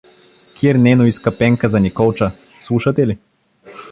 Кир 0.55 0.75
Нено 0.85 1.05
иска 1.11 1.31
Пенка 1.37 1.69
за 1.69 1.79
Николча… 1.79 2.31
Слушате 2.59 3.07
ли? 3.07 3.17